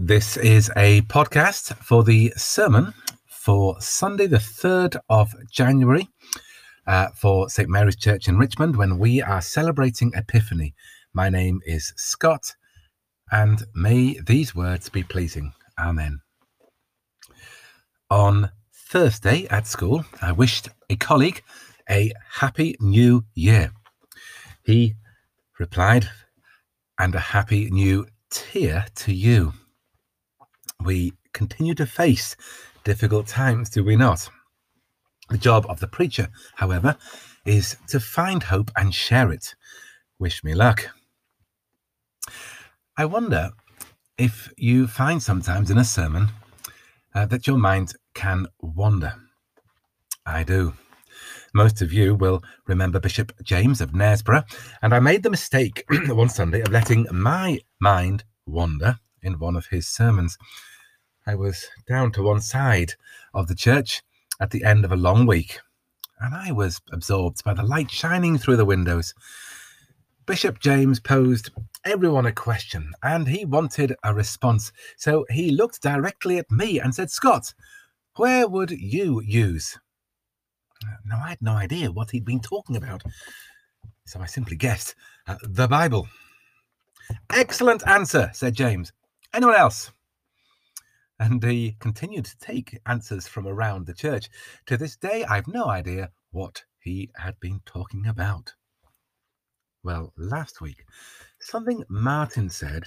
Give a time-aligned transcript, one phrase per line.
[0.00, 2.94] This is a podcast for the sermon
[3.26, 6.08] for Sunday, the 3rd of January,
[6.86, 7.68] uh, for St.
[7.68, 10.72] Mary's Church in Richmond, when we are celebrating Epiphany.
[11.14, 12.54] My name is Scott,
[13.32, 15.52] and may these words be pleasing.
[15.80, 16.20] Amen.
[18.08, 21.42] On Thursday at school, I wished a colleague
[21.90, 23.72] a happy new year.
[24.62, 24.94] He
[25.58, 26.08] replied,
[27.00, 29.54] and a happy new tear to you.
[30.84, 32.36] We continue to face
[32.84, 34.28] difficult times, do we not?
[35.28, 36.96] The job of the preacher, however,
[37.44, 39.54] is to find hope and share it.
[40.18, 40.88] Wish me luck.
[42.96, 43.50] I wonder
[44.16, 46.28] if you find sometimes in a sermon
[47.14, 49.14] uh, that your mind can wander.
[50.24, 50.74] I do.
[51.54, 54.44] Most of you will remember Bishop James of Knaresborough,
[54.82, 59.66] and I made the mistake one Sunday of letting my mind wander in one of
[59.66, 60.38] his sermons.
[61.26, 62.94] I was down to one side
[63.34, 64.02] of the church
[64.40, 65.60] at the end of a long week,
[66.20, 69.14] and I was absorbed by the light shining through the windows.
[70.26, 71.50] Bishop James posed
[71.84, 74.72] everyone a question, and he wanted a response.
[74.96, 77.54] So he looked directly at me and said, Scott,
[78.16, 79.78] where would you use
[81.04, 83.02] now, I had no idea what he'd been talking about,
[84.04, 84.94] so I simply guessed
[85.26, 86.08] uh, the Bible.
[87.30, 88.92] Excellent answer, said James.
[89.34, 89.90] Anyone else?
[91.20, 94.28] And he continued to take answers from around the church.
[94.66, 98.54] To this day, I've no idea what he had been talking about.
[99.82, 100.84] Well, last week,
[101.40, 102.84] something Martin said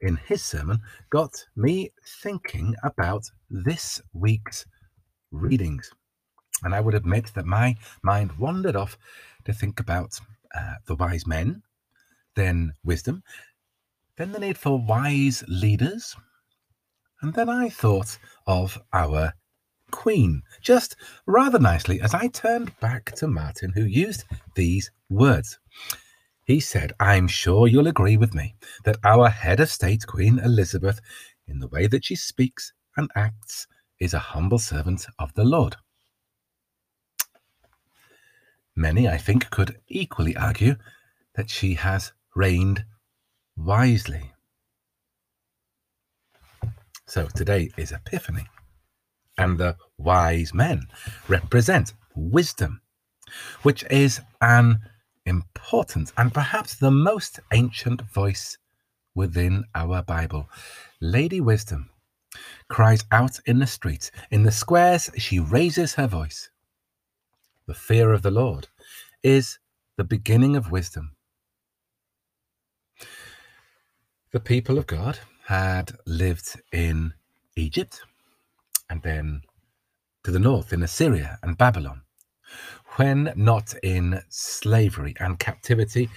[0.00, 1.90] in his sermon got me
[2.22, 4.66] thinking about this week's
[5.30, 5.90] readings.
[6.62, 8.98] And I would admit that my mind wandered off
[9.44, 10.20] to think about
[10.54, 11.62] uh, the wise men,
[12.34, 13.22] then wisdom,
[14.20, 16.14] then the need for wise leaders,
[17.22, 19.32] and then I thought of our
[19.92, 25.58] Queen, just rather nicely as I turned back to Martin, who used these words.
[26.44, 31.00] He said, I'm sure you'll agree with me that our head of state, Queen Elizabeth,
[31.48, 33.66] in the way that she speaks and acts,
[34.00, 35.76] is a humble servant of the Lord.
[38.76, 40.76] Many, I think, could equally argue
[41.36, 42.84] that she has reigned
[43.64, 44.32] wisely.
[47.06, 48.46] So today is Epiphany,
[49.36, 50.86] and the wise men
[51.28, 52.80] represent wisdom,
[53.62, 54.80] which is an
[55.26, 58.56] important and perhaps the most ancient voice
[59.14, 60.48] within our Bible.
[61.00, 61.90] Lady Wisdom
[62.68, 66.50] cries out in the streets, in the squares, she raises her voice
[67.66, 68.66] the fear of the Lord,
[69.22, 69.60] is
[69.96, 71.14] the beginning of wisdom.
[74.32, 77.14] The people of God had lived in
[77.56, 78.00] Egypt
[78.88, 79.42] and then
[80.22, 82.02] to the north in Assyria and Babylon.
[82.94, 86.10] When not in slavery and captivity,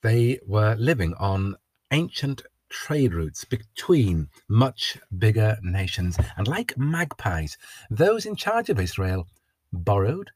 [0.00, 1.56] they were living on
[1.90, 2.40] ancient
[2.70, 6.16] trade routes between much bigger nations.
[6.38, 7.58] And like magpies,
[7.90, 9.28] those in charge of Israel
[9.70, 10.30] borrowed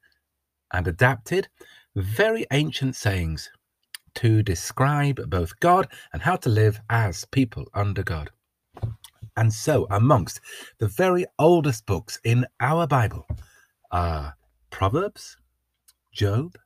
[0.74, 1.48] and adapted
[1.96, 3.50] very ancient sayings
[4.16, 8.30] to describe both God and how to live as people under God.
[9.36, 10.40] And so, amongst
[10.78, 13.26] the very oldest books in our Bible
[13.90, 14.36] are
[14.70, 15.36] Proverbs,
[16.12, 16.58] Job,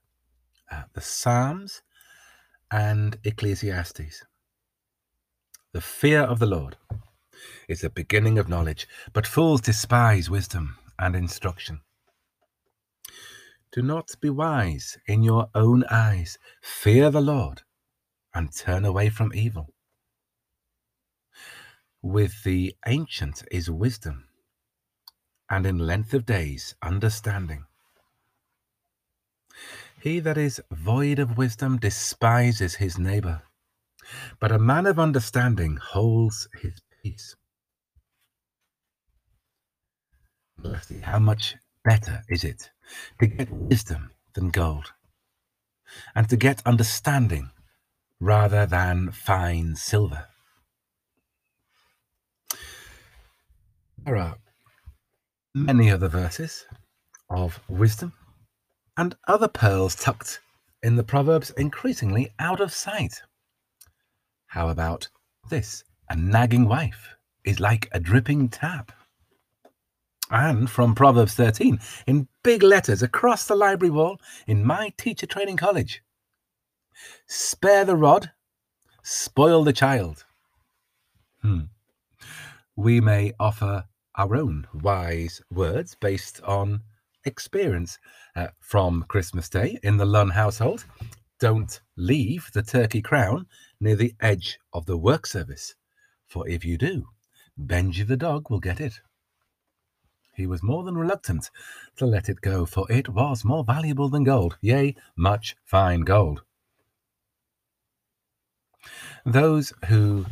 [0.70, 1.82] uh, the Psalms,
[2.70, 4.24] and Ecclesiastes.
[5.72, 6.76] The fear of the Lord
[7.68, 11.80] is the beginning of knowledge, but fools despise wisdom and instruction.
[13.72, 16.38] Do not be wise in your own eyes.
[16.60, 17.62] Fear the Lord
[18.34, 19.72] and turn away from evil.
[22.02, 24.28] With the ancient is wisdom,
[25.48, 27.64] and in length of days understanding.
[30.02, 33.42] He that is void of wisdom despises his neighbor,
[34.40, 37.36] but a man of understanding holds his peace.
[41.02, 42.70] How much better is it
[43.18, 44.92] to get wisdom than gold,
[46.14, 47.50] and to get understanding
[48.20, 50.26] rather than fine silver.
[54.04, 54.36] There are
[55.54, 56.64] many other verses
[57.28, 58.12] of wisdom
[58.96, 60.40] and other pearls tucked
[60.82, 63.22] in the Proverbs increasingly out of sight.
[64.46, 65.08] How about
[65.48, 65.84] this?
[66.08, 67.14] A nagging wife
[67.44, 68.92] is like a dripping tap
[70.32, 75.58] and from Proverbs 13 in big letters across the library wall in my teacher training
[75.58, 76.02] college.
[77.26, 78.32] Spare the rod,
[79.02, 80.24] spoil the child.
[81.42, 81.62] Hmm.
[82.76, 83.84] we may offer
[84.14, 86.80] our own wise words based on
[87.24, 87.98] experience
[88.36, 90.84] uh, from Christmas Day in the Lunn household.
[91.40, 93.46] Don't leave the turkey crown
[93.80, 95.74] near the edge of the work service,
[96.28, 97.08] for if you do,
[97.60, 99.00] Benji the dog will get it.
[100.34, 101.50] He was more than reluctant
[101.96, 106.42] to let it go, for it was more valuable than gold, yea, much fine gold.
[109.24, 110.26] Those who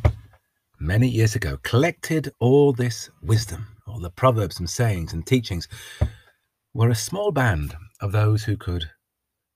[0.79, 5.69] many years ago collected all this wisdom, all the proverbs and sayings and teachings,
[6.73, 8.91] were a small band of those who could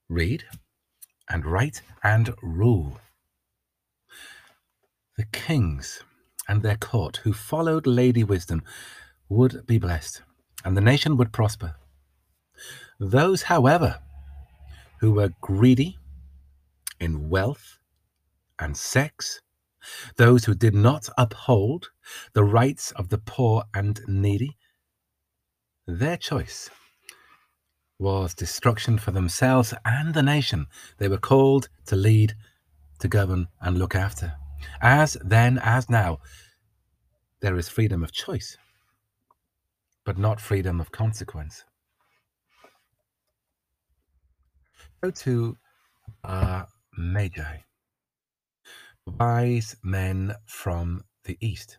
[0.09, 0.45] read
[1.29, 3.01] and write and rule.
[5.17, 6.03] The kings
[6.49, 8.63] and their court who followed Lady Wisdom
[9.29, 10.23] would be blessed,
[10.65, 11.77] and the nation would prosper.
[12.99, 14.01] Those, however,
[15.01, 15.99] who were greedy
[17.01, 17.79] in wealth
[18.59, 19.41] and sex,
[20.17, 21.91] those who did not uphold
[22.33, 24.57] the rights of the poor and needy,
[25.87, 26.71] their choice
[27.99, 30.67] was destruction for themselves and the nation
[30.99, 32.35] they were called to lead,
[32.99, 34.33] to govern, and look after.
[34.81, 36.19] As then, as now,
[37.41, 38.57] there is freedom of choice,
[40.05, 41.65] but not freedom of consequence.
[45.03, 45.57] Go to
[46.23, 46.65] uh,
[46.97, 47.59] Magi,
[49.07, 51.79] wise men from the East.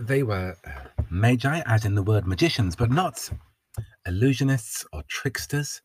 [0.00, 0.56] They were
[1.10, 3.30] Magi, as in the word magicians, but not
[4.06, 5.80] illusionists or tricksters.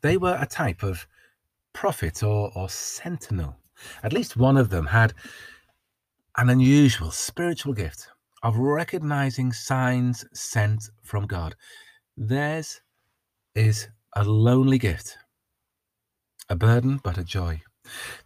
[0.00, 1.06] They were a type of
[1.72, 3.56] prophet or, or sentinel.
[4.02, 5.14] At least one of them had
[6.36, 8.08] an unusual spiritual gift
[8.42, 11.54] of recognizing signs sent from God.
[12.16, 12.80] Theirs
[13.54, 15.16] is a lonely gift,
[16.48, 17.62] a burden, but a joy.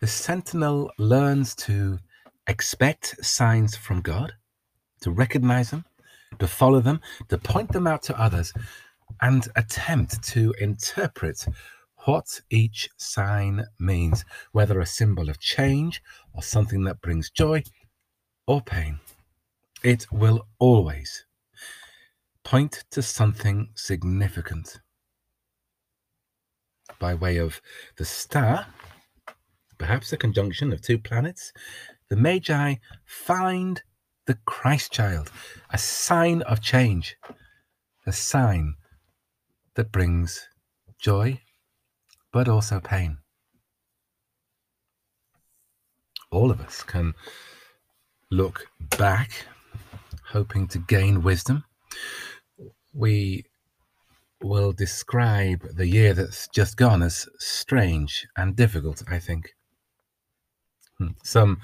[0.00, 1.99] The sentinel learns to
[2.47, 4.32] expect signs from God,
[5.03, 5.85] to recognize them,
[6.38, 8.53] to follow them, to point them out to others,
[9.20, 11.47] and attempt to interpret
[12.05, 16.03] what each sign means, whether a symbol of change
[16.35, 17.62] or something that brings joy
[18.47, 18.99] or pain.
[19.84, 21.25] It will always
[22.44, 24.81] point to something significant.
[27.00, 27.61] By way of
[27.96, 28.67] the star,
[29.79, 31.52] perhaps a conjunction of two planets,
[32.08, 33.82] the Magi find
[34.26, 35.32] the Christ child,
[35.70, 37.17] a sign of change,
[38.06, 38.75] a sign
[39.75, 40.49] that brings
[41.00, 41.40] joy,
[42.32, 43.19] but also pain.
[46.31, 47.14] All of us can
[48.31, 49.46] look back,
[50.32, 51.64] hoping to gain wisdom.
[52.94, 53.44] We
[54.43, 59.55] will describe the year that's just gone as strange and difficult, I think.
[60.99, 61.08] Hmm.
[61.23, 61.61] Some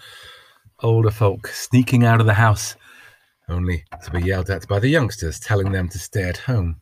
[0.81, 2.77] older folk sneaking out of the house,
[3.49, 6.81] only to be yelled at by the youngsters telling them to stay at home.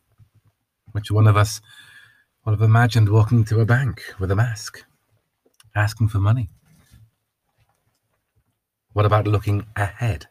[0.91, 1.61] Which one of us
[2.45, 4.83] would have imagined walking to a bank with a mask,
[5.75, 6.49] asking for money?
[8.93, 10.27] What about looking ahead?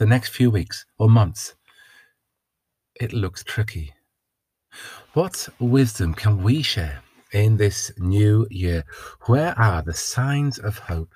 [0.00, 1.54] The next few weeks or months?
[2.98, 3.92] It looks tricky.
[5.12, 7.02] What wisdom can we share
[7.32, 8.86] in this new year?
[9.26, 11.12] Where are the signs of hope?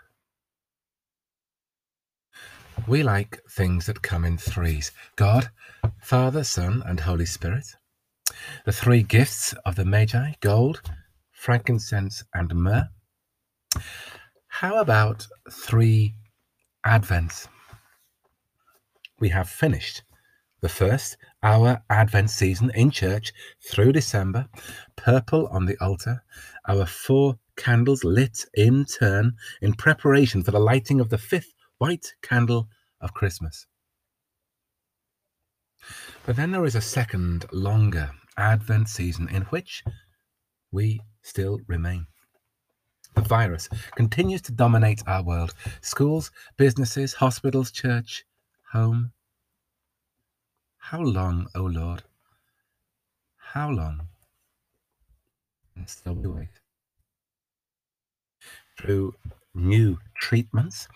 [2.87, 5.49] We like things that come in threes God,
[6.03, 7.65] Father, Son, and Holy Spirit.
[8.67, 10.83] The three gifts of the Magi gold,
[11.33, 12.91] frankincense, and myrrh.
[14.49, 16.17] How about three
[16.87, 17.49] Advents?
[19.21, 20.03] We have finished
[20.61, 23.33] the first, our Advent season in church
[23.71, 24.49] through December,
[24.97, 26.25] purple on the altar,
[26.67, 32.15] our four candles lit in turn in preparation for the lighting of the fifth white
[32.23, 32.69] candle
[33.01, 33.67] of Christmas.
[36.25, 39.85] But then there is a second, longer Advent season in which
[40.73, 42.07] we still remain.
[43.15, 45.55] The virus continues to dominate our world.
[45.83, 48.25] Schools, businesses, hospitals, church,
[48.75, 49.13] home.
[50.79, 52.03] How long, O Lord?
[53.37, 54.09] How long?
[55.77, 56.61] And still we wait.
[58.77, 59.15] Through
[59.55, 60.89] new treatments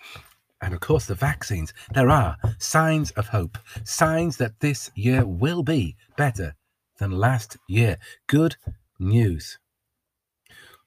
[0.60, 5.62] and of course the vaccines, there are signs of hope, signs that this year will
[5.62, 6.56] be better
[6.98, 7.96] than last year.
[8.26, 8.56] Good
[8.98, 9.58] news.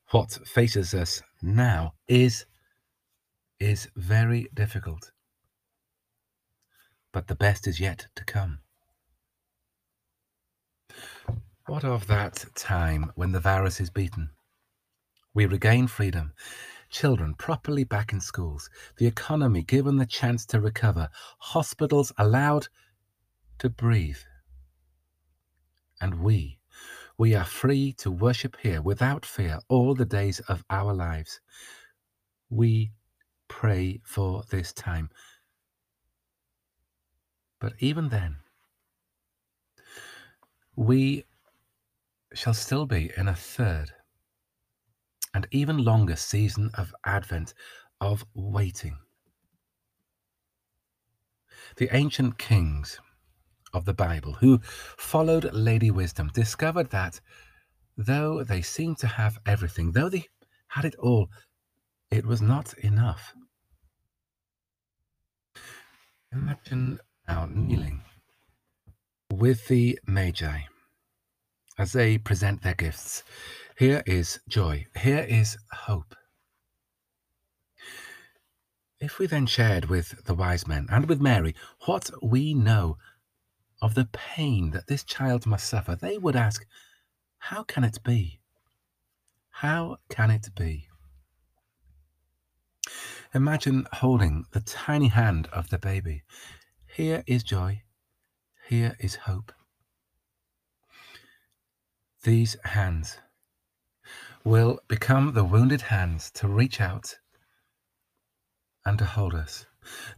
[0.10, 2.46] What faces us now is
[3.62, 5.12] is very difficult.
[7.12, 8.60] But the best is yet to come.
[11.68, 14.32] What of that time when the virus is beaten?
[15.34, 16.34] We regain freedom
[16.92, 22.68] children properly back in schools, the economy given the chance to recover, hospitals allowed
[23.58, 24.20] to breathe.
[26.00, 26.60] And we,
[27.18, 31.40] we are free to worship here without fear all the days of our lives.
[32.50, 32.92] We
[33.48, 35.10] pray for this time.
[37.62, 38.38] But even then,
[40.76, 41.26] we
[42.34, 43.92] shall still be in a third
[45.36, 47.54] and even longer season of Advent,
[48.02, 48.98] of waiting.
[51.78, 53.00] The ancient kings
[53.74, 54.60] of the Bible who
[54.98, 57.22] followed Lady Wisdom discovered that
[57.96, 60.26] though they seemed to have everything, though they
[60.68, 61.30] had it all,
[62.10, 63.36] it was not enough.
[66.34, 67.00] Imagine
[67.32, 68.02] now kneeling
[69.32, 70.60] with the Magi
[71.78, 73.24] as they present their gifts.
[73.78, 76.14] Here is joy, here is hope.
[79.00, 82.98] If we then shared with the wise men and with Mary what we know
[83.82, 86.66] of the pain that this child must suffer, they would ask,
[87.38, 88.42] How can it be?
[89.50, 90.90] How can it be?
[93.34, 96.24] Imagine holding the tiny hand of the baby.
[96.94, 97.84] Here is joy,
[98.68, 99.54] here is hope.
[102.24, 103.18] These hands
[104.44, 107.16] will become the wounded hands to reach out
[108.86, 109.66] and to hold us.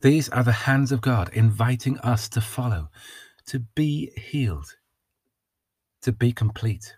[0.02, 2.90] These are the hands of God inviting us to follow,
[3.46, 4.76] to be healed,
[6.02, 6.96] to be complete.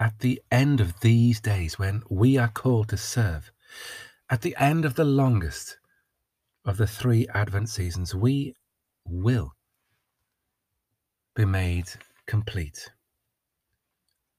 [0.00, 3.52] At the end of these days, when we are called to serve,
[4.30, 5.76] at the end of the longest
[6.64, 8.54] of the three Advent seasons, we
[9.04, 9.52] will
[11.34, 11.88] be made
[12.26, 12.90] complete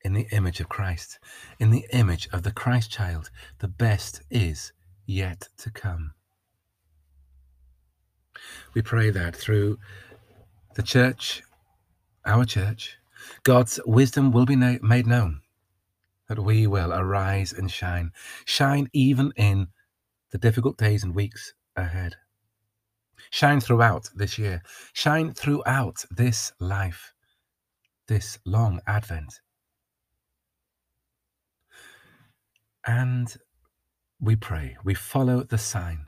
[0.04, 1.20] in the image of Christ,
[1.60, 3.30] in the image of the Christ child.
[3.60, 4.72] The best is
[5.06, 6.14] yet to come.
[8.74, 9.80] We pray that through
[10.76, 11.44] the church,
[12.26, 12.98] our church,
[13.44, 15.42] God's wisdom will be made known,
[16.28, 18.12] that we will arise and shine,
[18.46, 19.68] shine even in
[20.32, 22.16] the difficult days and weeks ahead.
[23.32, 24.62] Shine throughout this year,
[24.94, 27.14] shine throughout this life
[28.08, 29.40] this long Advent.
[32.86, 33.36] And
[34.20, 36.08] we pray, we follow the sign,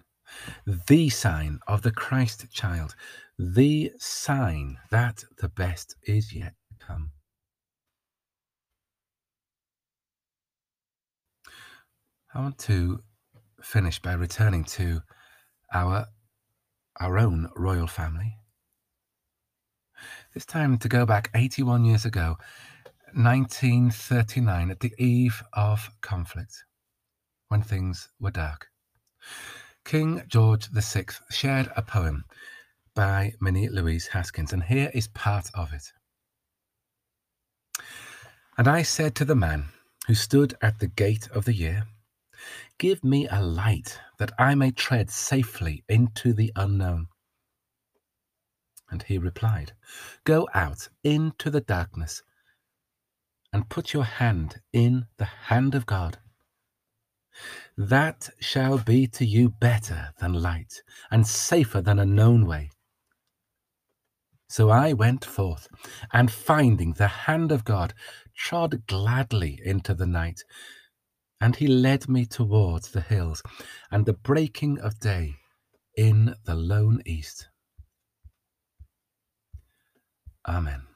[0.88, 2.96] the sign of the Christ child,
[3.40, 7.12] the sign that the best is yet to come.
[12.34, 13.02] I want to
[13.62, 15.02] finish by returning to
[15.74, 16.08] our
[17.00, 18.38] our own royal family
[20.34, 22.38] This time to go back 81 years ago,
[23.14, 26.66] 1939, at the eve of conflict,
[27.48, 28.68] when things were dark.
[29.86, 32.26] King George VI shared a poem
[32.96, 35.94] by Minnie Louise Haskins, and here is part of it.
[38.58, 39.66] And I said to the man
[40.08, 41.88] who stood at the gate of the year,
[42.78, 47.08] Give me a light that I may tread safely into the unknown.
[48.90, 49.74] And he replied,
[50.24, 52.22] Go out into the darkness
[53.52, 56.20] and put your hand in the hand of God.
[57.78, 62.70] That shall be to you better than light and safer than a known way.
[64.48, 65.68] So I went forth,
[66.14, 67.94] and finding the hand of God,
[68.36, 70.44] trod gladly into the night.
[71.46, 73.44] And he led me towards the hills
[73.92, 75.36] and the breaking of day
[75.96, 77.50] in the lone east.
[80.48, 80.88] Amen.